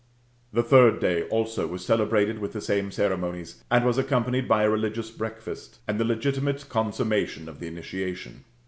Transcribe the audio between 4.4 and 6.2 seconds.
by, a religious breakfast, and the